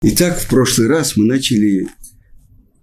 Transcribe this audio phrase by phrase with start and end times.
[0.00, 1.88] Итак, в прошлый раз мы начали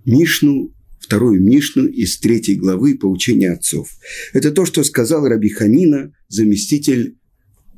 [0.03, 3.87] Мишну, вторую Мишну из третьей главы поучения отцов.
[4.33, 7.15] Это то, что сказал Раби Ханина, заместитель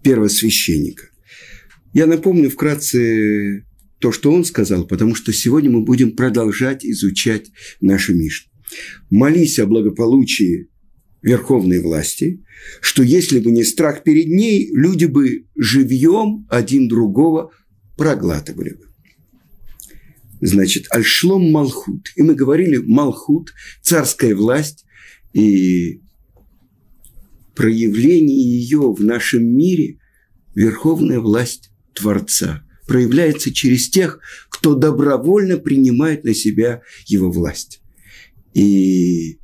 [0.01, 1.09] первосвященника.
[1.93, 3.63] Я напомню вкратце
[3.99, 8.51] то, что он сказал, потому что сегодня мы будем продолжать изучать нашу Мишну.
[9.11, 10.69] Молись о благополучии
[11.21, 12.43] верховной власти,
[12.81, 17.51] что если бы не страх перед ней, люди бы живьем один другого
[17.97, 18.86] проглатывали бы
[20.41, 22.09] значит, Альшлом Малхут.
[22.15, 24.85] И мы говорили, Малхут, царская власть,
[25.33, 26.01] и
[27.55, 29.99] проявление ее в нашем мире,
[30.55, 34.19] верховная власть Творца, проявляется через тех,
[34.49, 37.81] кто добровольно принимает на себя его власть.
[38.53, 39.39] И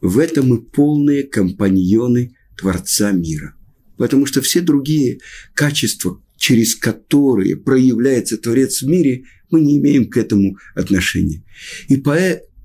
[0.00, 3.54] в этом мы полные компаньоны Творца мира.
[3.96, 5.18] Потому что все другие
[5.54, 11.42] качества, через которые проявляется Творец в мире– мы не имеем к этому отношения.
[11.88, 12.16] И, по,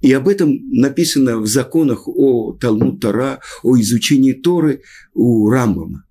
[0.01, 4.81] и об этом написано в законах о Талмуд Тора, о изучении Торы
[5.13, 6.05] у Рамбама.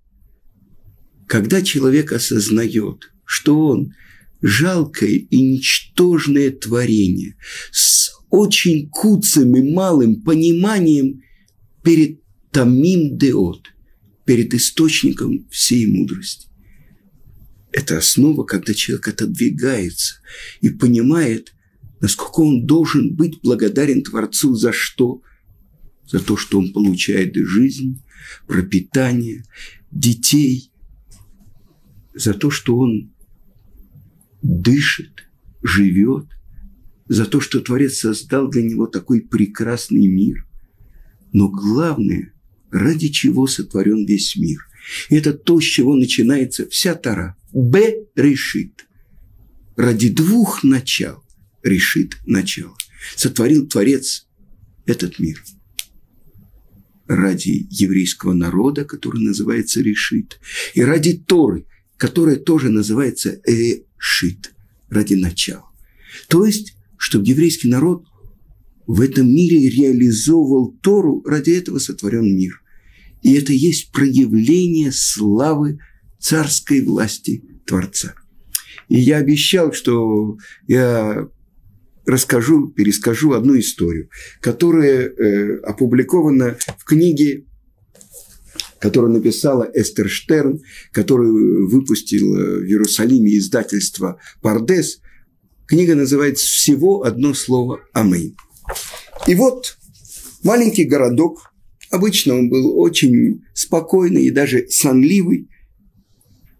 [1.26, 3.94] Когда человек осознает, что он
[4.42, 7.36] жалкое и ничтожное творение
[7.72, 11.22] с очень куцым и малым пониманием
[11.82, 12.20] перед
[12.50, 13.68] Тамим Деот,
[14.26, 16.48] перед источником всей мудрости.
[17.74, 20.20] Это основа, когда человек отодвигается
[20.60, 21.56] и понимает,
[22.00, 25.22] насколько он должен быть благодарен Творцу за что?
[26.06, 28.00] За то, что он получает жизнь,
[28.46, 29.44] пропитание,
[29.90, 30.70] детей,
[32.14, 33.12] за то, что он
[34.40, 35.24] дышит,
[35.60, 36.26] живет,
[37.08, 40.46] за то, что Творец создал для него такой прекрасный мир.
[41.32, 42.34] Но главное,
[42.70, 44.60] ради чего сотворен весь мир.
[45.08, 48.86] И это то, с чего начинается вся Тара– Б решит.
[49.76, 51.22] Ради двух начал
[51.62, 52.76] решит начало.
[53.16, 54.26] Сотворил Творец
[54.86, 55.42] этот мир.
[57.06, 60.40] Ради еврейского народа, который называется решит,
[60.74, 61.66] и ради Торы,
[61.96, 64.52] которая тоже называется решит,
[64.88, 65.70] ради начала.
[66.28, 68.04] То есть, чтобы еврейский народ
[68.86, 72.60] в этом мире реализовывал Тору, ради этого сотворен мир.
[73.22, 75.78] И это есть проявление славы
[76.24, 78.14] царской власти Творца.
[78.88, 81.28] И я обещал, что я
[82.06, 84.08] расскажу, перескажу одну историю,
[84.40, 87.44] которая э, опубликована в книге,
[88.80, 90.60] которую написала Эстер Штерн,
[90.92, 95.00] которую выпустил в Иерусалиме издательство «Пардес».
[95.66, 98.34] Книга называется «Всего одно слово Аминь».
[99.26, 99.76] И вот
[100.42, 101.52] маленький городок,
[101.90, 105.48] обычно он был очень спокойный и даже сонливый,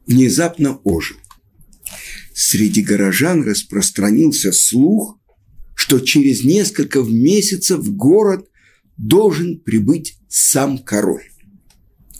[0.07, 1.17] внезапно ожил.
[2.35, 5.19] Среди горожан распространился слух,
[5.75, 8.49] что через несколько месяцев в город
[8.97, 11.25] должен прибыть сам король.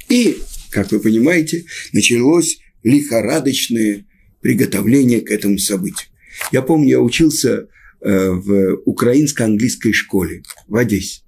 [0.09, 0.39] И,
[0.71, 4.07] как вы понимаете, началось лихорадочное
[4.41, 6.09] приготовление к этому событию.
[6.53, 7.69] Я помню, я учился
[8.01, 11.24] э, в украинско-английской школе в Одессе.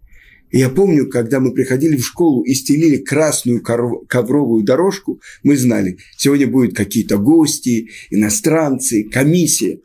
[0.57, 6.47] Я помню, когда мы приходили в школу и стелили красную ковровую дорожку, мы знали, сегодня
[6.47, 9.81] будут какие-то гости, иностранцы, комиссия.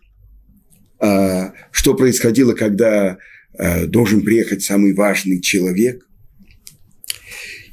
[0.97, 3.17] А, что происходило, когда
[3.57, 6.07] а, должен приехать самый важный человек.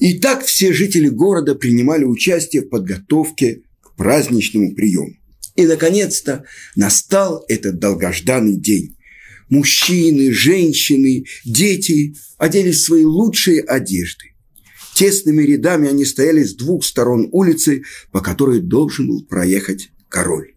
[0.01, 5.15] И так все жители города принимали участие в подготовке к праздничному приему.
[5.55, 6.45] И, наконец-то,
[6.75, 8.97] настал этот долгожданный день
[9.49, 14.35] мужчины, женщины, дети оделись в свои лучшие одежды.
[14.95, 20.55] Тесными рядами они стояли с двух сторон улицы, по которой должен был проехать король.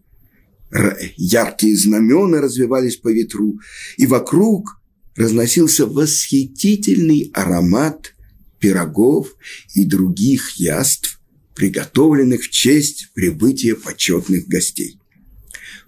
[1.16, 3.60] Яркие знамена развивались по ветру,
[3.98, 4.80] и вокруг
[5.16, 8.14] разносился восхитительный аромат
[8.58, 9.28] пирогов
[9.74, 11.20] и других яств,
[11.54, 14.98] приготовленных в честь прибытия почетных гостей.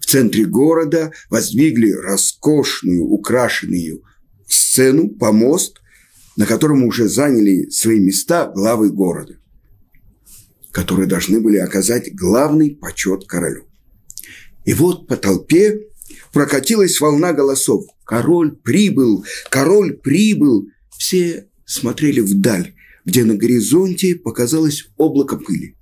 [0.05, 4.03] В центре города воздвигли роскошную, украшенную
[4.47, 5.81] сцену, помост,
[6.37, 9.39] на котором уже заняли свои места главы города,
[10.71, 13.65] которые должны были оказать главный почет королю.
[14.63, 15.87] И вот по толпе
[16.31, 17.85] прокатилась волна голосов.
[18.03, 20.67] Король прибыл, король прибыл.
[20.99, 22.75] Все смотрели вдаль,
[23.05, 25.75] где на горизонте показалось облако пыли.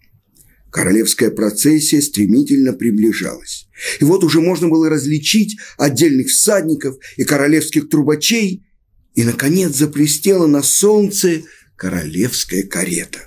[0.74, 3.68] Королевская процессия стремительно приближалась.
[4.00, 8.66] И вот уже можно было различить отдельных всадников и королевских трубачей.
[9.14, 11.44] И, наконец, заплестела на солнце
[11.76, 13.20] королевская карета,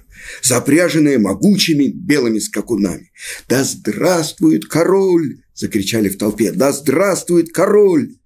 [0.43, 3.13] запряженная могучими белыми скакунами.
[3.49, 6.51] «Да здравствует король!» закричали в толпе.
[6.51, 8.17] «Да здравствует король!»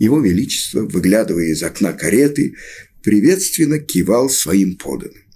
[0.00, 2.56] Его Величество, выглядывая из окна кареты,
[3.04, 5.27] приветственно кивал своим поданным.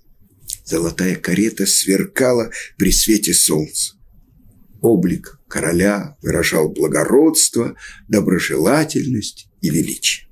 [0.73, 3.93] Золотая карета сверкала при свете солнца.
[4.81, 7.77] Облик короля выражал благородство,
[8.09, 10.29] доброжелательность и величие.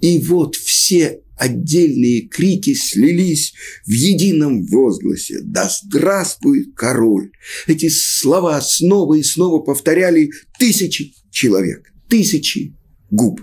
[0.00, 3.54] И вот все отдельные крики слились
[3.86, 7.30] в едином возгласе «Да здравствует король!»
[7.68, 12.74] Эти слова снова и снова повторяли тысячи человек, тысячи
[13.08, 13.40] губ.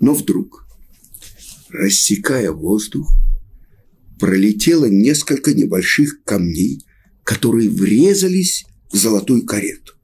[0.00, 0.66] Но вдруг,
[1.68, 3.06] рассекая воздух,
[4.18, 6.84] пролетело несколько небольших камней,
[7.24, 9.94] которые врезались в золотую карету.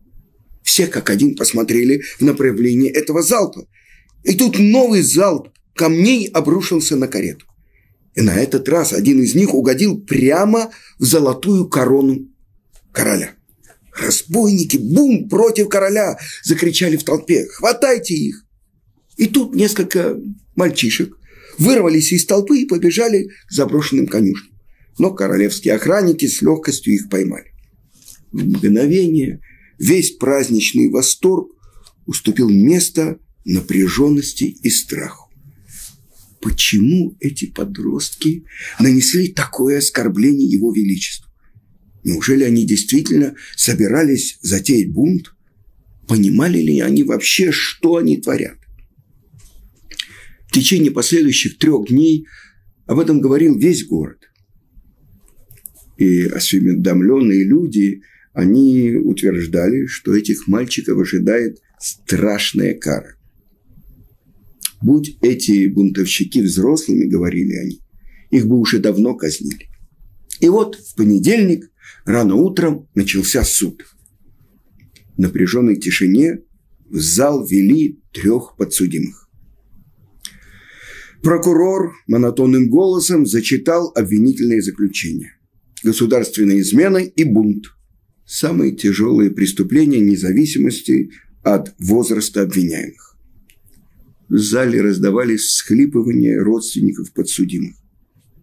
[0.63, 3.67] Все как один посмотрели в направлении этого залпа.
[4.25, 7.47] И тут новый залп камней обрушился на карету.
[8.15, 12.29] И на этот раз один из них угодил прямо в золотую корону
[12.93, 13.35] короля.
[13.95, 14.77] «Разбойники!
[14.77, 15.29] Бум!
[15.29, 17.47] Против короля!»– закричали в толпе.
[17.47, 18.45] «Хватайте их!»
[19.17, 20.19] И тут несколько
[20.55, 21.17] мальчишек
[21.59, 24.53] вырвались из толпы и побежали к заброшенным конюшням.
[24.99, 27.53] Но королевские охранники с легкостью их поймали.
[28.31, 29.41] В мгновение
[29.79, 31.51] весь праздничный восторг
[32.07, 35.31] уступил место напряженности и страху.
[36.41, 38.45] Почему эти подростки
[38.81, 41.31] нанесли такое оскорбление его величеству?
[42.03, 45.35] Неужели они действительно собирались затеять бунт?
[46.09, 48.59] Понимали ли они вообще, что они творят?
[50.53, 52.27] В течение последующих трех дней
[52.85, 54.19] об этом говорил весь город.
[55.97, 58.03] И осведомленные люди,
[58.35, 63.17] они утверждали, что этих мальчиков ожидает страшная кара.
[64.83, 67.81] Будь эти бунтовщики взрослыми, говорили они,
[68.31, 69.71] их бы уже давно казнили.
[70.41, 71.71] И вот в понедельник
[72.05, 73.87] рано утром начался суд.
[75.17, 76.41] В напряженной тишине
[76.91, 79.22] в зал вели трех подсудимых.
[81.23, 85.39] Прокурор монотонным голосом зачитал обвинительные заключения.
[85.85, 87.67] Государственная измена и бунт.
[88.27, 91.11] Самые тяжелые преступления независимости
[91.45, 93.17] от возраста обвиняемых.
[94.29, 97.77] В зале раздавались всхлипывания родственников подсудимых.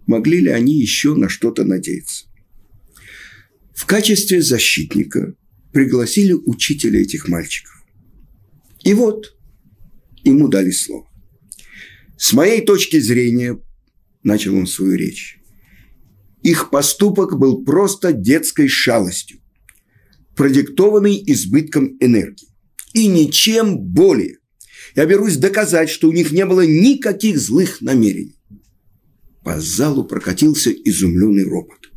[0.07, 2.27] Могли ли они еще на что-то надеяться?
[3.73, 5.35] В качестве защитника
[5.73, 7.73] пригласили учителя этих мальчиков.
[8.85, 9.35] И вот
[10.23, 11.08] ему дали слово.
[12.19, 13.57] С моей точки зрения,
[14.23, 15.39] начал он свою речь,
[16.43, 19.39] их поступок был просто детской шалостью,
[20.35, 22.49] продиктованный избытком энергии.
[22.93, 24.39] И ничем более.
[24.97, 28.37] Я берусь доказать, что у них не было никаких злых намерений.
[29.41, 31.89] По залу прокатился изумленный ропот.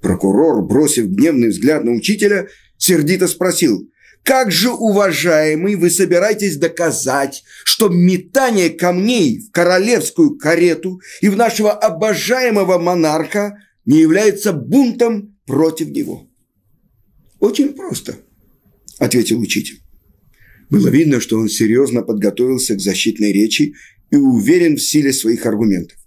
[0.00, 3.90] Прокурор, бросив гневный взгляд на учителя, сердито спросил,
[4.26, 11.70] как же, уважаемый, вы собираетесь доказать, что метание камней в королевскую карету и в нашего
[11.70, 16.28] обожаемого монарха не является бунтом против него?
[17.38, 18.16] Очень просто,
[18.98, 19.78] ответил учитель.
[20.70, 23.74] Было видно, что он серьезно подготовился к защитной речи
[24.10, 25.98] и уверен в силе своих аргументов.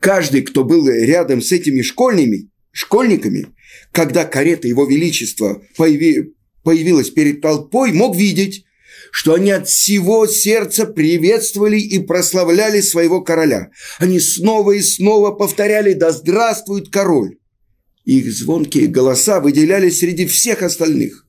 [0.00, 3.46] Каждый, кто был рядом с этими школьными, школьниками,
[3.92, 6.34] когда карета Его Величества появи,
[6.68, 8.66] появилась перед толпой, мог видеть,
[9.10, 13.70] что они от всего сердца приветствовали и прославляли своего короля.
[13.98, 17.38] Они снова и снова повторяли «Да здравствует король!».
[18.04, 21.26] Их звонкие голоса выделялись среди всех остальных.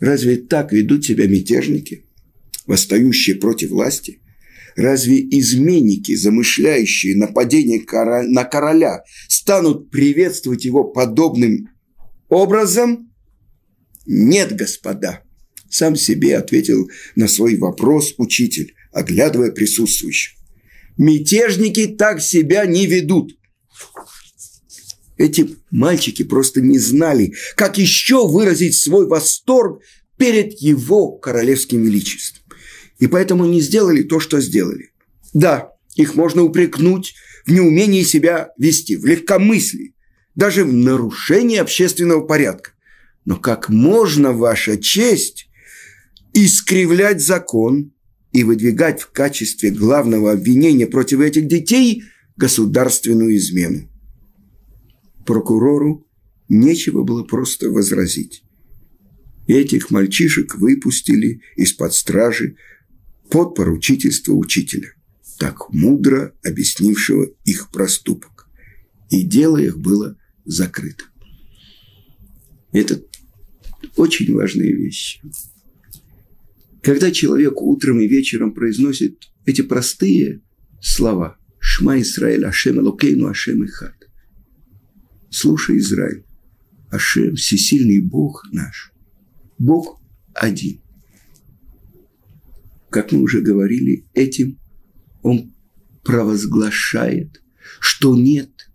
[0.00, 2.04] Разве так ведут себя мятежники,
[2.66, 4.18] восстающие против власти?
[4.74, 7.84] Разве изменники, замышляющие нападение
[8.24, 11.68] на короля, станут приветствовать его подобным
[12.28, 13.05] образом?
[14.06, 15.22] Нет, господа.
[15.68, 20.36] Сам себе ответил на свой вопрос учитель, оглядывая присутствующих.
[20.96, 23.36] Мятежники так себя не ведут.
[25.18, 29.82] Эти мальчики просто не знали, как еще выразить свой восторг
[30.16, 32.44] перед его королевским величеством.
[32.98, 34.90] И поэтому не сделали то, что сделали.
[35.34, 39.94] Да, их можно упрекнуть в неумении себя вести, в легкомыслии,
[40.34, 42.72] даже в нарушении общественного порядка.
[43.26, 45.50] Но как можно, ваша честь,
[46.32, 47.92] искривлять закон
[48.32, 52.04] и выдвигать в качестве главного обвинения против этих детей
[52.36, 53.90] государственную измену?
[55.26, 56.06] Прокурору
[56.48, 58.44] нечего было просто возразить.
[59.48, 62.56] Этих мальчишек выпустили из-под стражи
[63.28, 64.92] под поручительство учителя,
[65.38, 68.48] так мудро объяснившего их проступок.
[69.10, 71.04] И дело их было закрыто.
[72.72, 73.15] Этот
[73.96, 75.20] очень важные вещи.
[76.82, 80.42] Когда человек утром и вечером произносит эти простые
[80.80, 83.94] слова «Шма Исраэль, Ашем Элокейну, Ашем Ихад»,
[85.30, 86.24] «Слушай, Израиль,
[86.90, 88.92] Ашем, всесильный Бог наш,
[89.58, 90.00] Бог
[90.34, 90.80] один».
[92.90, 94.58] Как мы уже говорили, этим
[95.22, 95.52] он
[96.04, 97.42] провозглашает,
[97.80, 98.70] что нет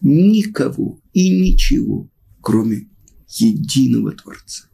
[0.00, 2.89] никого и ничего, кроме
[3.38, 4.64] единого Творца.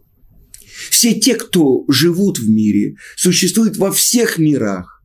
[0.91, 5.03] Все те, кто живут в мире, существуют во всех мирах,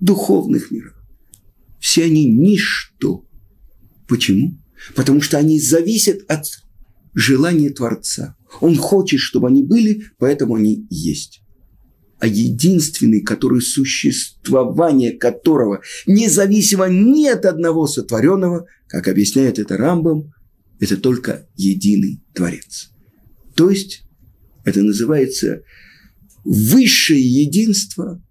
[0.00, 0.94] духовных мирах.
[1.78, 3.24] Все они ничто.
[4.06, 4.58] Почему?
[4.94, 6.44] Потому что они зависят от
[7.14, 8.36] желания Творца.
[8.60, 11.42] Он хочет, чтобы они были, поэтому они есть.
[12.18, 20.32] А единственный, который существование которого независимо ни от одного сотворенного, как объясняет это Рамбам,
[20.80, 22.90] это только единый Творец.
[23.54, 24.04] То есть
[24.64, 25.62] это называется
[26.44, 28.22] высшее единство,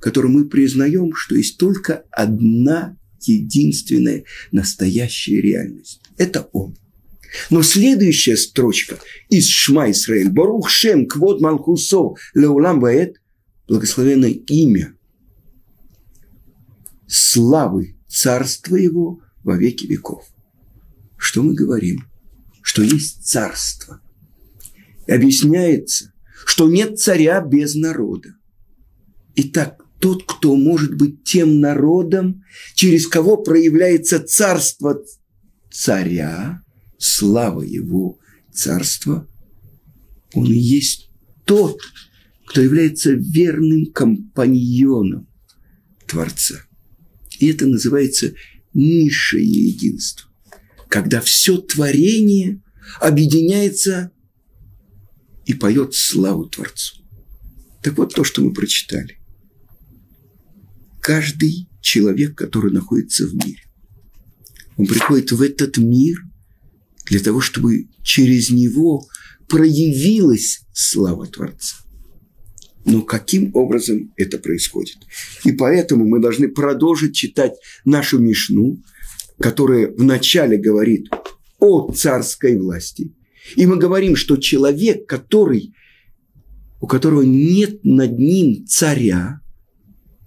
[0.00, 6.00] которое мы признаем, что есть только одна единственная настоящая реальность.
[6.16, 6.76] Это Он.
[7.50, 10.30] Но следующая строчка из Шма Исраэль.
[10.30, 13.16] Барух Шем Квод Малхусо Леулам Баэт.
[13.68, 14.94] Благословенное имя
[17.08, 20.24] славы царства его во веки веков.
[21.26, 22.04] Что мы говорим?
[22.62, 24.00] Что есть царство.
[25.08, 26.12] И объясняется,
[26.46, 28.36] что нет царя без народа.
[29.34, 32.44] Итак, тот, кто может быть тем народом,
[32.76, 35.02] через кого проявляется царство
[35.68, 36.62] царя,
[36.96, 38.20] слава его
[38.52, 39.28] царства,
[40.32, 41.10] он и есть
[41.44, 41.80] тот,
[42.46, 45.26] кто является верным компаньоном
[46.06, 46.54] Творца.
[47.40, 48.32] И это называется
[48.74, 50.25] низшее единство,
[50.88, 52.62] когда все творение
[53.00, 54.10] объединяется
[55.44, 56.96] и поет славу Творцу.
[57.82, 59.18] Так вот то, что мы прочитали.
[61.00, 63.62] Каждый человек, который находится в мире,
[64.76, 66.18] он приходит в этот мир
[67.06, 69.06] для того, чтобы через него
[69.48, 71.76] проявилась слава Творца.
[72.84, 74.96] Но каким образом это происходит?
[75.44, 78.82] И поэтому мы должны продолжить читать нашу Мишну,
[79.38, 81.08] которая вначале говорит
[81.58, 83.14] о царской власти,
[83.54, 85.74] и мы говорим, что человек, который,
[86.80, 89.40] у которого нет над ним царя,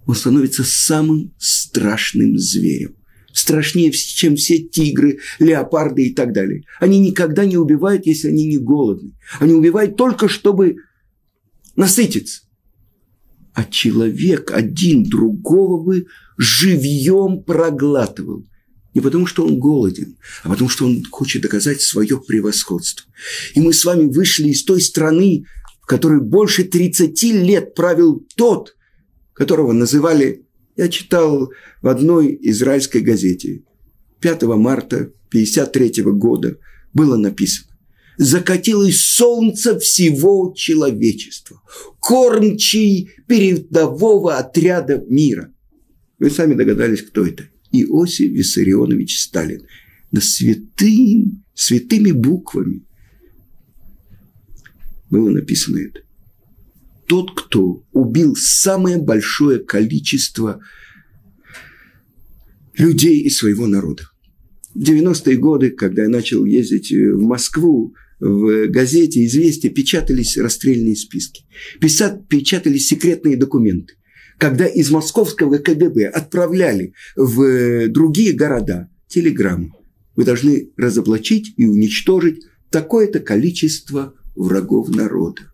[0.06, 2.96] он становится самым страшным зверем.
[3.32, 6.64] Страшнее, чем все тигры, леопарды и так далее.
[6.80, 9.12] Они никогда не убивают, если они не голодны.
[9.38, 10.78] Они убивают только, чтобы
[11.76, 12.42] насытиться.
[13.54, 16.06] А человек один другого бы
[16.38, 18.44] живьем проглатывал.
[18.94, 23.06] Не потому, что он голоден, а потому, что он хочет доказать свое превосходство.
[23.54, 25.44] И мы с вами вышли из той страны,
[25.80, 28.76] в которой больше 30 лет правил тот,
[29.32, 30.44] которого называли,
[30.76, 33.62] я читал в одной израильской газете,
[34.20, 36.58] 5 марта 1953 года
[36.92, 37.70] было написано,
[38.18, 41.62] закатилось солнце всего человечества,
[42.00, 45.52] кормчий передового отряда мира.
[46.18, 49.62] Вы сами догадались, кто это– Иосиф Виссарионович Сталин.
[50.10, 52.82] Да святым, святыми буквами
[55.10, 56.00] было написано это.
[57.06, 60.60] Тот, кто убил самое большое количество
[62.76, 64.04] людей из своего народа.
[64.74, 71.44] В 90-е годы, когда я начал ездить в Москву, в газете «Известия» печатались расстрельные списки,
[71.80, 73.94] печатались секретные документы
[74.40, 79.72] когда из московского КГБ отправляли в другие города телеграммы.
[80.16, 85.52] Вы должны разоблачить и уничтожить такое-то количество врагов народа.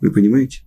[0.00, 0.62] Вы понимаете?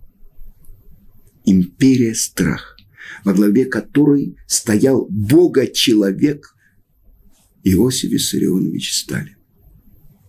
[1.45, 2.77] Империя страх,
[3.25, 6.55] во главе которой стоял Бога-человек
[7.63, 9.38] Иосиф Виссарионович Сталин.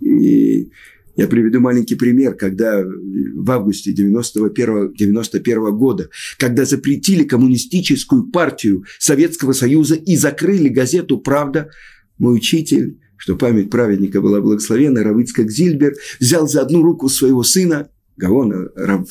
[0.00, 0.70] И
[1.16, 9.52] я приведу маленький пример, когда в августе 91, 91 года, когда запретили коммунистическую партию Советского
[9.52, 11.70] Союза и закрыли газету «Правда»,
[12.18, 17.88] мой учитель, что память праведника была благословена, Равицкак Зильбер, взял за одну руку своего сына,
[18.16, 19.08] Гаона Рав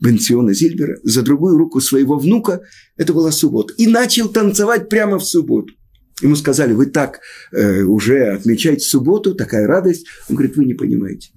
[0.00, 2.62] Бенциона Зильбера, за другую руку своего внука,
[2.96, 5.72] это была суббота, и начал танцевать прямо в субботу.
[6.20, 7.20] Ему сказали, вы так
[7.52, 10.06] э, уже отмечаете субботу, такая радость.
[10.28, 11.30] Он говорит, вы не понимаете.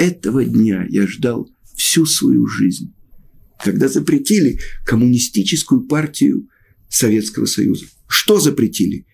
[0.00, 2.94] Этого дня я ждал всю свою жизнь,
[3.62, 6.48] когда запретили коммунистическую партию
[6.88, 7.84] Советского Союза.
[8.08, 9.06] Что запретили?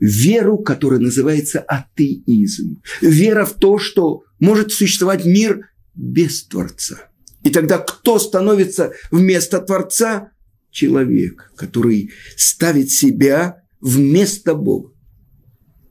[0.00, 2.82] веру, которая называется атеизм.
[3.00, 7.08] Вера в то, что может существовать мир без Творца.
[7.44, 10.32] И тогда кто становится вместо Творца?
[10.72, 14.92] Человек, который ставит себя вместо Бога.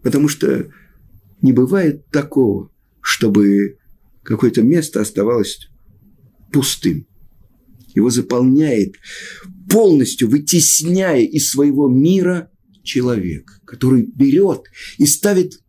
[0.01, 0.69] Потому что
[1.41, 2.70] не бывает такого,
[3.01, 3.77] чтобы
[4.23, 5.69] какое-то место оставалось
[6.51, 7.07] пустым.
[7.93, 8.95] Его заполняет,
[9.69, 12.49] полностью вытесняя из своего мира
[12.83, 14.63] человек, который берет
[14.97, 15.61] и ставит,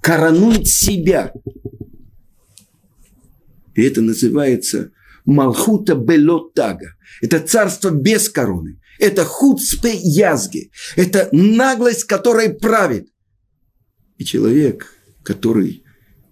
[0.00, 1.32] коронует себя.
[3.74, 4.92] И это называется
[5.24, 6.96] Малхута Белотага.
[7.20, 8.80] Это царство без короны.
[8.98, 10.70] Это хуцпе язги.
[10.96, 13.08] Это наглость, которая правит.
[14.16, 15.84] И человек, который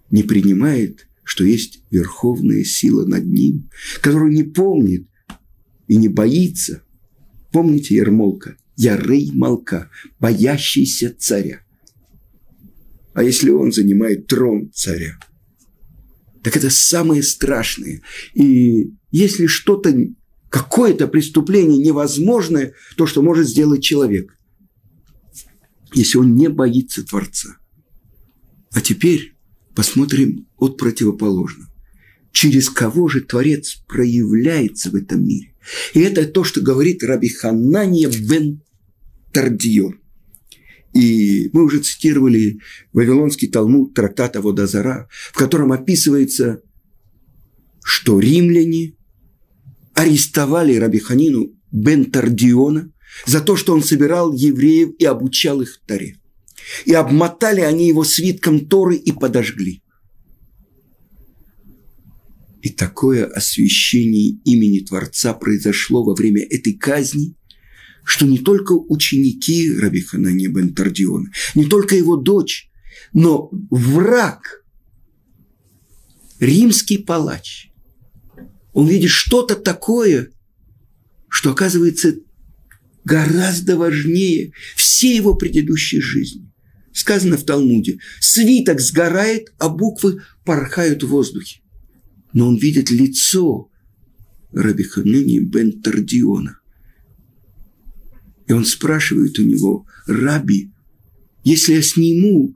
[0.09, 3.69] не принимает, что есть верховная сила над ним,
[4.01, 5.07] который не помнит
[5.87, 6.83] и не боится.
[7.51, 8.55] Помните Ермолка?
[8.77, 11.61] Ярый Малка, боящийся царя.
[13.13, 15.17] А если он занимает трон царя?
[16.43, 18.01] Так это самое страшное.
[18.35, 19.93] И если что-то,
[20.49, 24.37] какое-то преступление невозможное, то, что может сделать человек,
[25.93, 27.57] если он не боится Творца.
[28.71, 29.36] А теперь
[29.77, 31.69] посмотрим от противоположного.
[32.31, 35.53] Через кого же Творец проявляется в этом мире?
[35.93, 38.63] И это то, что говорит Раби Ханания бен
[39.31, 39.99] Тардион.
[40.95, 42.59] И мы уже цитировали
[42.91, 46.63] Вавилонский Талмуд трактата Водозара, в котором описывается,
[47.83, 48.95] что римляне
[49.93, 52.91] арестовали Рабиханину бен Тардиона
[53.27, 56.16] за то, что он собирал евреев и обучал их Таре.
[56.85, 59.81] И обмотали они его свитком Торы и подожгли.
[62.61, 67.35] И такое освящение имени Творца произошло во время этой казни,
[68.03, 70.75] что не только ученики Раби Ханани бен
[71.55, 72.69] не только его дочь,
[73.13, 74.63] но враг,
[76.39, 77.69] римский палач,
[78.73, 80.31] он видит что-то такое,
[81.29, 82.15] что оказывается
[83.03, 86.51] гораздо важнее всей его предыдущей жизни.
[87.07, 91.61] Сказано в Талмуде, свиток сгорает, а буквы порхают в воздухе.
[92.33, 93.69] Но он видит лицо
[94.51, 96.59] Раби Ханани бен Тардиона–
[98.47, 100.71] и он спрашивает у него, Раби,
[101.43, 102.55] если я сниму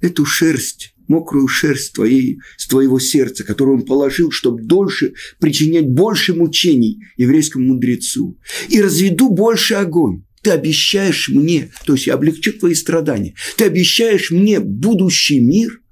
[0.00, 6.34] эту шерсть, мокрую шерсть твоей, с твоего сердца, которую он положил, чтобы дольше причинять больше
[6.34, 12.72] мучений еврейскому мудрецу, и разведу больше огонь, ты обещаешь мне, то есть я облегчу твои
[12.72, 15.82] страдания, ты обещаешь мне будущий мир.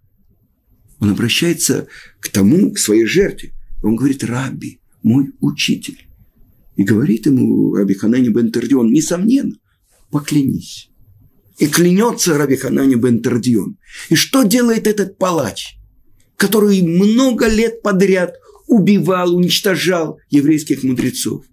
[0.98, 1.88] Он обращается
[2.20, 3.52] к тому, к своей жертве.
[3.82, 6.08] Он говорит, Раби, мой учитель,
[6.74, 9.56] и говорит ему Раби Ханани бен Тердион, несомненно,
[10.10, 10.88] поклянись.
[11.58, 13.76] И клянется Раби Ханани бен Тердион.
[14.08, 15.76] И что делает этот палач,
[16.38, 18.36] который много лет подряд
[18.68, 21.44] убивал, уничтожал еврейских мудрецов?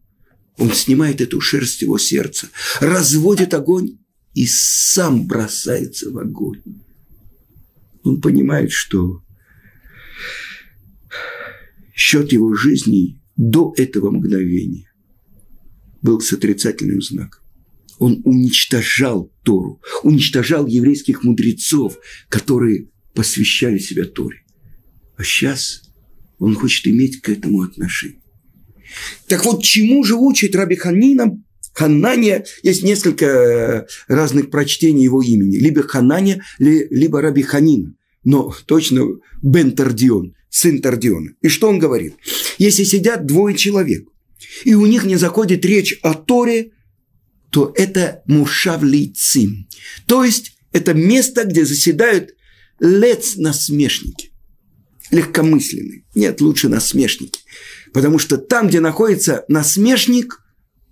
[0.58, 3.98] Он снимает эту шерсть его сердца, разводит огонь
[4.34, 6.62] и сам бросается в огонь.
[8.04, 9.24] Он понимает, что
[11.96, 14.92] счет его жизни до этого мгновения
[16.02, 17.42] был с отрицательным знаком.
[18.00, 24.44] Он уничтожал Тору, уничтожал еврейских мудрецов, которые посвящали себя Торе.
[25.16, 25.94] А сейчас
[26.39, 28.23] он хочет иметь к этому отношение.
[29.27, 31.39] Так вот, чему же учит Раби Ханина?
[31.73, 35.58] Ханания, есть несколько э, разных прочтений его имени.
[35.58, 37.93] Либо Ханания, либо Раби Ханина.
[38.23, 39.06] Но точно
[39.41, 41.32] Бен Тардион, сын Тардиона.
[41.41, 42.15] И что он говорит?
[42.58, 44.08] Если сидят двое человек,
[44.65, 46.71] и у них не заходит речь о Торе,
[47.49, 49.67] то это мушавлицим.
[50.06, 52.36] То есть это место, где заседают
[52.79, 54.32] лец насмешники.
[55.12, 56.03] Легкомысленные.
[56.15, 57.39] Нет, лучше насмешники.
[57.93, 60.39] Потому что там, где находится насмешник,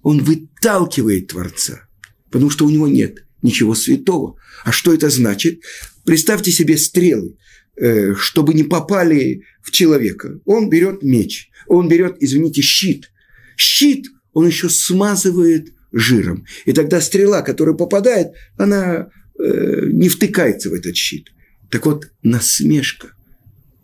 [0.04, 1.88] он выталкивает Творца.
[2.30, 4.38] Потому что у него нет ничего святого.
[4.64, 5.62] А что это значит?
[6.06, 7.38] Представьте себе стрелы,
[7.76, 10.40] э, чтобы не попали в человека.
[10.46, 13.12] Он берет меч, он берет, извините, щит,
[13.58, 16.46] щит он еще смазывает жиром.
[16.66, 21.34] И тогда стрела, которая попадает, она э, не втыкается в этот щит.
[21.70, 23.14] Так вот, насмешка,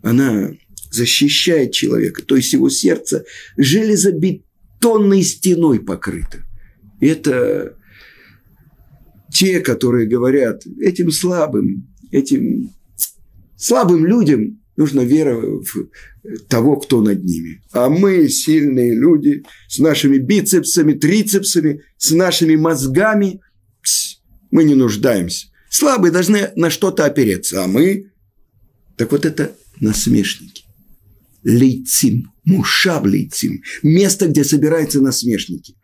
[0.01, 0.51] она
[0.91, 3.25] защищает человека, то есть его сердце
[3.57, 6.43] железобетонной стеной покрыто.
[6.99, 7.75] Это
[9.31, 12.71] те, которые говорят этим слабым, этим
[13.55, 15.89] слабым людям нужна вера в
[16.47, 17.61] того, кто над ними.
[17.71, 23.41] А мы, сильные люди, с нашими бицепсами, трицепсами, с нашими мозгами,
[24.51, 28.11] мы не нуждаемся Слабые должны на что-то опереться, а мы...
[28.95, 30.63] Так вот это насмешники.
[31.47, 35.75] Лейцим, мушаб лейцим, место, где собираются насмешники.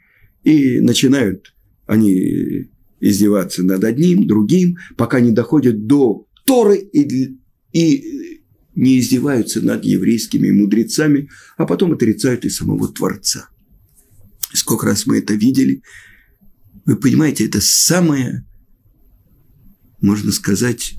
[0.43, 1.53] И начинают
[1.85, 7.37] они издеваться над одним, другим, пока не доходят до Торы и,
[7.71, 8.41] и
[8.75, 13.49] не издеваются над еврейскими мудрецами, а потом отрицают и самого Творца.
[14.51, 15.81] Сколько раз мы это видели.
[16.85, 18.45] Вы понимаете, это самое,
[20.01, 20.95] можно сказать,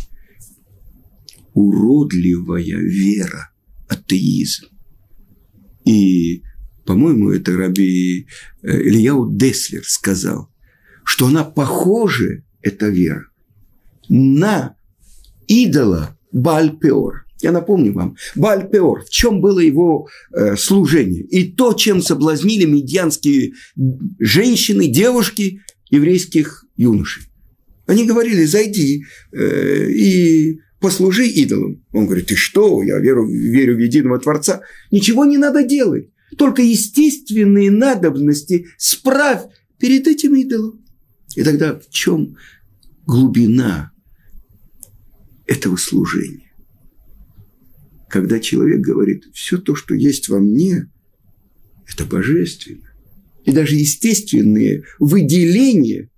[1.53, 3.51] уродливая вера,
[3.89, 4.67] атеизм.
[5.85, 6.43] И,
[6.87, 8.27] по-моему, это Раби
[8.63, 10.51] э, Ильяу Деслер сказал,
[11.05, 13.27] что она похожа, эта вера,
[14.09, 14.77] на
[15.47, 17.27] идола Бальпеор.
[17.43, 21.23] Я напомню вам, Бальпеор, в чем было его э, служение?
[21.25, 23.53] И то, чем соблазнили медианские
[24.19, 27.25] женщины, девушки еврейских юношей.
[27.87, 31.83] Они говорили, зайди э, и послужи идолам.
[31.93, 34.61] Он говорит, ты что, я верю, верю в единого Творца.
[34.91, 36.11] Ничего не надо делать.
[36.37, 39.45] Только естественные надобности справь
[39.79, 40.85] перед этим идолом.
[41.37, 42.37] И тогда в чем
[43.07, 43.93] глубина
[45.47, 46.53] этого служения?
[48.11, 50.91] Когда человек говорит, все то, что есть во мне,
[51.91, 52.93] это божественно.
[53.47, 56.11] И даже естественные выделения,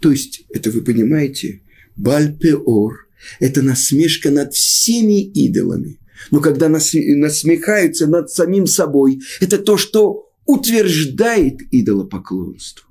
[0.00, 1.62] то есть, это вы понимаете,
[1.96, 3.05] Бальпеор,
[3.40, 5.98] это насмешка над всеми идолами.
[6.30, 12.86] Но когда насмехаются над самим собой, это то, что утверждает идолопоклонство.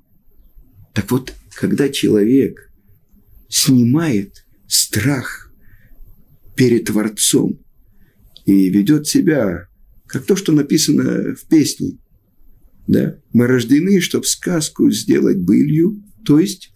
[0.94, 2.70] Так вот, когда человек
[3.48, 5.52] снимает страх
[6.54, 7.58] перед Творцом
[8.44, 9.68] и ведет себя,
[10.06, 11.98] как то, что написано в песне,
[12.86, 16.72] да, мы рождены, чтобы сказку сделать былью, то есть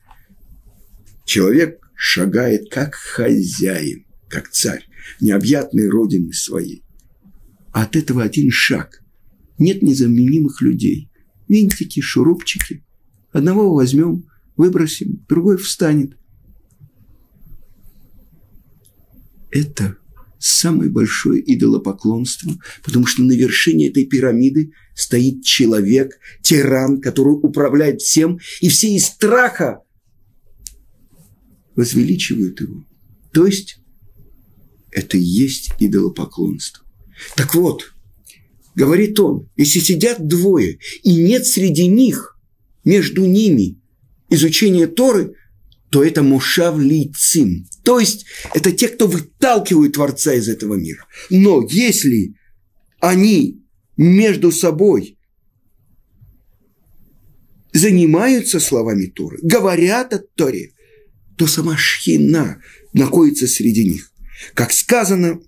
[1.24, 4.86] человек шагает как хозяин, как царь,
[5.20, 6.82] необъятной родины своей.
[7.72, 9.02] А от этого один шаг.
[9.58, 11.10] Нет незаменимых людей.
[11.48, 12.84] Винтики, шурупчики–
[13.32, 14.24] Одного возьмем,
[14.56, 16.16] выбросим, другой встанет.
[19.50, 19.96] Это
[20.38, 22.52] самое большое идолопоклонство,
[22.84, 29.06] потому что на вершине этой пирамиды стоит человек, тиран, который управляет всем, и все из
[29.06, 29.82] страха
[31.80, 32.84] возвеличивают его.
[33.32, 33.78] То есть
[34.90, 36.84] это и есть идолопоклонство.
[37.36, 37.94] Так вот,
[38.74, 42.38] говорит он, если сидят двое, и нет среди них
[42.84, 43.80] между ними
[44.28, 45.34] изучение Торы,
[45.90, 47.66] то это мушав лицим.
[47.82, 51.06] То есть это те, кто выталкивают Творца из этого мира.
[51.30, 52.34] Но если
[53.00, 53.64] они
[53.96, 55.18] между собой
[57.72, 60.72] занимаются словами Торы, говорят о Торе,
[61.40, 62.60] то сама Шхина
[62.92, 64.12] находится среди них.
[64.52, 65.40] Как сказано,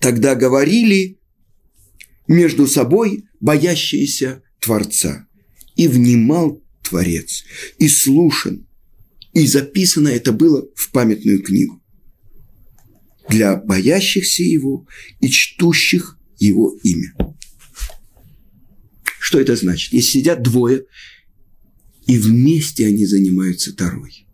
[0.00, 1.18] тогда говорили
[2.26, 5.28] между собой боящиеся Творца
[5.74, 7.44] и внимал Творец,
[7.78, 8.66] и слушан,
[9.34, 11.82] и записано это было в памятную книгу
[13.28, 14.88] для боящихся его
[15.20, 17.14] и чтущих его имя.
[19.20, 19.92] Что это значит?
[19.92, 20.86] Если сидят двое,
[22.06, 24.25] и вместе они занимаются Торой.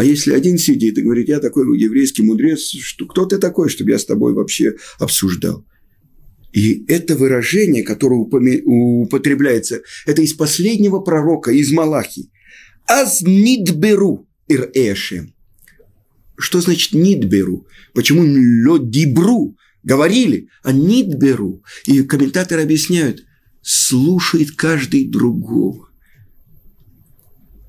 [0.00, 3.90] А если один сидит и говорит, я такой еврейский мудрец, что кто ты такой, чтобы
[3.90, 5.66] я с тобой вообще обсуждал?
[6.54, 12.30] И это выражение, которое употребляется, это из последнего пророка, из Малахи.
[12.86, 15.34] Аз нидберу ир эшем.
[16.38, 17.66] Что значит нидберу?
[17.92, 19.54] Почему лёдибру?
[19.82, 21.62] Говорили, а нидберу.
[21.84, 23.26] И комментаторы объясняют,
[23.60, 25.89] слушает каждый другого.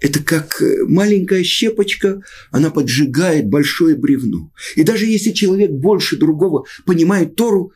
[0.01, 4.51] Это как э, маленькая щепочка, она поджигает большое бревно.
[4.75, 7.71] И даже если человек больше другого понимает Тору,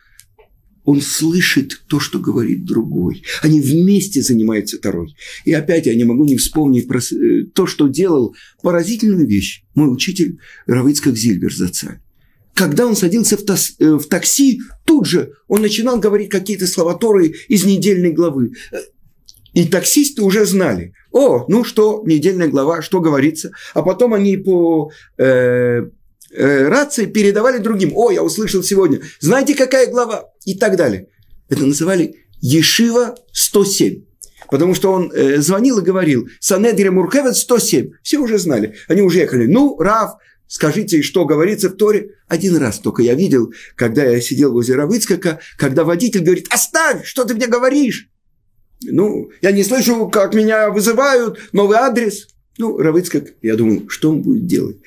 [0.83, 3.23] он слышит то, что говорит другой.
[3.41, 5.15] Они вместе занимаются Торой.
[5.45, 9.93] И опять я не могу не вспомнить про э, то, что делал поразительную вещь мой
[9.93, 11.99] учитель Равицкак Зильбер Зацаль.
[12.55, 17.65] Когда он садился э, в такси, тут же он начинал говорить какие-то слова Торы из
[17.65, 18.53] недельной главы.
[19.55, 23.51] И таксисты уже знали, о, ну что, недельная глава, что говорится.
[23.73, 25.83] А потом они по э,
[26.31, 27.93] э, рации передавали другим.
[27.95, 28.99] О, я услышал сегодня.
[29.21, 30.25] Знаете, какая глава?
[30.43, 31.07] И так далее.
[31.47, 34.03] Это называли Ешива 107.
[34.51, 37.91] Потому что он э, звонил и говорил, Санедрия Муркевец 107.
[38.03, 38.75] Все уже знали.
[38.89, 39.45] Они уже ехали.
[39.45, 40.15] Ну, Рав,
[40.47, 42.09] скажите, что говорится в Торе.
[42.27, 47.23] Один раз только я видел, когда я сидел возле Равыцкака, когда водитель говорит, оставь, что
[47.23, 48.09] ты мне говоришь?
[48.81, 52.27] Ну, я не слышу, как меня вызывают, новый адрес.
[52.57, 54.77] Ну, Равыцкак, я думаю, что он будет делать?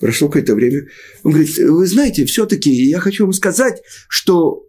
[0.00, 0.88] Прошло какое-то время.
[1.22, 4.66] Он говорит, вы знаете, все-таки я хочу вам сказать, что...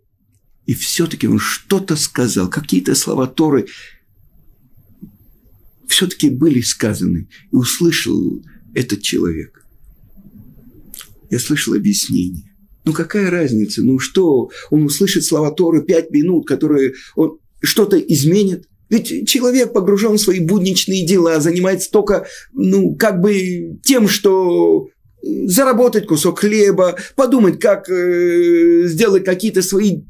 [0.66, 3.68] И все-таки он что-то сказал, какие-то слова Торы
[5.88, 7.28] все-таки были сказаны.
[7.52, 8.42] И услышал
[8.74, 9.66] этот человек.
[11.30, 12.56] Я слышал объяснение.
[12.84, 13.82] Ну, какая разница?
[13.82, 14.50] Ну, что?
[14.70, 18.68] Он услышит слова Торы пять минут, которые он что-то изменит?
[18.90, 24.90] Ведь человек погружен в свои будничные дела, занимается только, ну, как бы тем, что
[25.22, 30.04] заработать кусок хлеба, подумать, как э, сделать какие-то свои...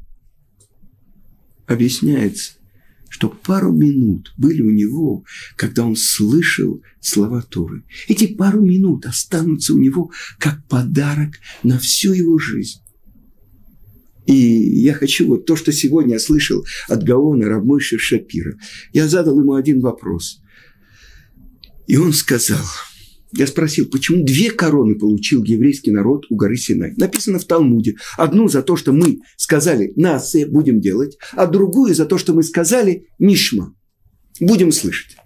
[1.67, 2.53] Объясняется,
[3.10, 5.23] что пару минут были у него,
[5.55, 7.84] когда он слышал слова Торы.
[8.08, 12.81] Эти пару минут останутся у него как подарок на всю его жизнь.
[14.25, 18.57] И я хочу вот то, что сегодня я слышал от Гаона Равмойши Шапира.
[18.91, 20.41] Я задал ему один вопрос.
[21.88, 22.65] И он сказал,
[23.33, 26.93] я спросил, почему две короны получил еврейский народ у горы Синай?
[26.97, 27.95] Написано в Талмуде.
[28.17, 32.43] Одну за то, что мы сказали «насе» будем делать, а другую за то, что мы
[32.43, 33.75] сказали «мишма»
[34.39, 35.17] будем слышать.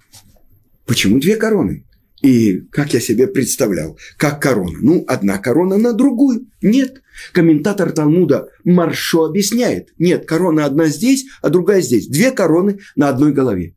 [0.86, 1.86] Почему две короны?
[2.22, 4.78] И как я себе представлял, как корона?
[4.82, 6.48] Ну, одна корона на другую.
[6.62, 7.02] Нет.
[7.32, 9.94] Комментатор Талмуда Маршо объясняет.
[9.98, 12.08] Нет, корона одна здесь, а другая здесь.
[12.08, 13.76] Две короны на одной голове.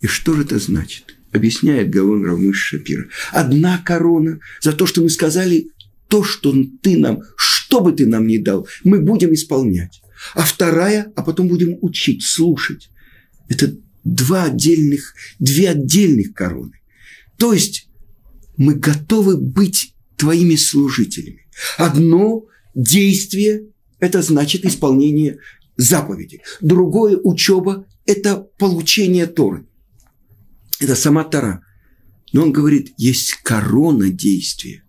[0.00, 1.16] И что же это значит?
[1.32, 3.06] Объясняет Гаон Равмыш Шапира.
[3.32, 5.68] Одна корона за то, что мы сказали
[6.08, 10.02] то, что ты нам, что бы ты нам ни дал, мы будем исполнять.
[10.34, 12.90] А вторая, а потом будем учить, слушать.
[13.48, 16.79] Это два отдельных, две отдельных короны.
[17.40, 17.88] То есть
[18.58, 21.46] мы готовы быть твоими служителями.
[21.78, 23.62] Одно действие–
[23.98, 25.38] это значит исполнение
[25.78, 26.42] заповеди.
[26.60, 29.66] Другое– учеба– это получение Торы.
[30.80, 31.64] Это сама Тора.
[32.34, 34.84] Но он говорит, есть корона действия.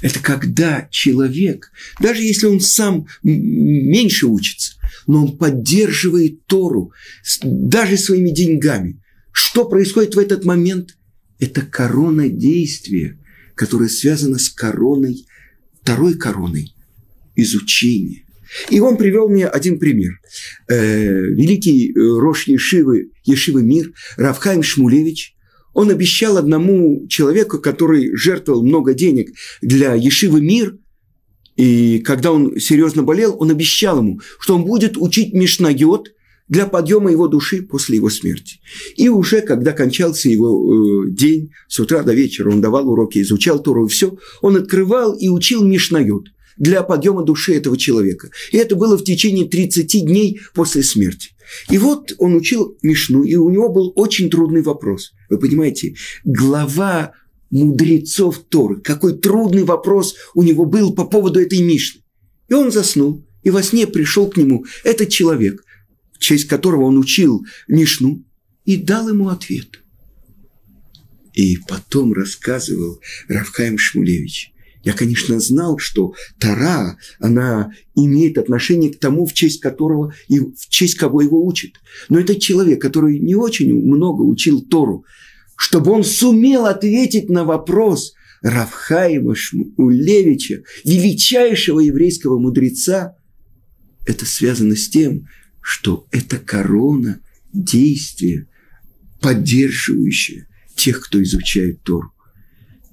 [0.00, 4.72] Это когда человек, даже если он сам меньше учится,
[5.06, 6.92] но он поддерживает Тору
[7.42, 9.02] даже своими деньгами.
[9.32, 10.96] Что происходит в этот момент?
[11.40, 13.18] Это корона действия,
[13.54, 15.26] которая связана с короной,
[15.82, 16.74] второй короной
[17.34, 18.24] изучения.
[18.68, 20.20] И он привел мне один пример.
[20.68, 25.34] Э, великий э, Рош Ешивы, Ешивы Мир, Равхайм Шмулевич,
[25.72, 30.76] он обещал одному человеку, который жертвовал много денег для Ешивы Мир,
[31.56, 36.10] и когда он серьезно болел, он обещал ему, что он будет учить Мишнайот–
[36.50, 38.60] для подъема его души после его смерти.
[38.96, 43.62] И уже когда кончался его э, день, с утра до вечера он давал уроки, изучал
[43.62, 48.30] Тору и все, он открывал и учил Мишнают для подъема души этого человека.
[48.50, 51.30] И это было в течение 30 дней после смерти.
[51.70, 55.12] И вот он учил Мишну, и у него был очень трудный вопрос.
[55.30, 57.12] Вы понимаете, глава
[57.50, 62.02] мудрецов Торы, какой трудный вопрос у него был по поводу этой Мишны.
[62.48, 65.64] И он заснул, и во сне пришел к нему этот человек,
[66.20, 68.24] честь которого он учил Мишну,
[68.64, 69.80] и дал ему ответ.
[71.32, 74.52] И потом рассказывал Равхаим Шмулевич.
[74.82, 80.68] Я, конечно, знал, что Тара, она имеет отношение к тому, в честь которого и в
[80.68, 81.74] честь кого его учит.
[82.08, 85.04] Но это человек, который не очень много учил Тору,
[85.56, 93.16] чтобы он сумел ответить на вопрос Равхаима Шмулевича, величайшего еврейского мудреца,
[94.06, 95.26] это связано с тем,
[95.60, 97.20] что это корона
[97.52, 98.48] действия,
[99.20, 102.12] поддерживающая тех, кто изучает Тору.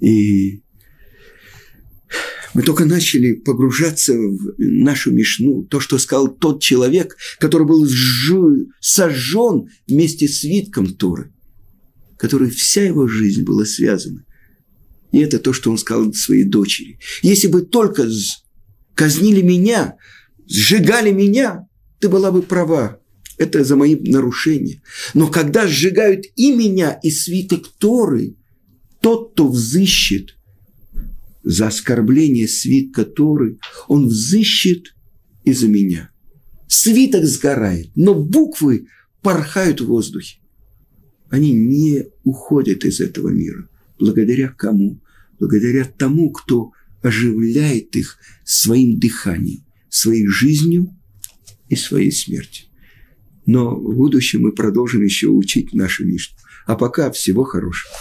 [0.02, 0.62] И
[2.54, 7.88] мы только начали погружаться в нашу Мишну, то, что сказал тот человек, который был
[8.80, 11.32] сожжен вместе с свитком Торы,
[12.18, 14.26] который вся его жизнь была связана.
[15.12, 17.00] И это то, что он сказал своей дочери.
[17.22, 18.10] Если бы только
[18.94, 19.96] казнили меня,
[20.48, 21.67] сжигали меня,
[22.00, 23.00] ты была бы права.
[23.38, 24.82] Это за мои нарушения.
[25.14, 28.36] Но когда сжигают и меня, и свиток Торы,
[29.00, 30.36] тот, кто взыщет
[31.44, 34.96] за оскорбление свитка Торы, он взыщет
[35.44, 36.10] из-за меня.
[36.68, 38.88] Свиток сгорает, но буквы
[39.22, 40.40] порхают в воздухе.
[41.30, 43.70] Они не уходят из этого мира.
[44.00, 45.00] Благодаря кому?
[45.40, 50.98] Благодаря тому, кто оживляет их своим дыханием, своей жизнью
[51.70, 52.66] и своей смерти.
[53.46, 56.38] Но в будущем мы продолжим еще учить нашу Мишну.
[56.66, 57.94] А пока всего хорошего.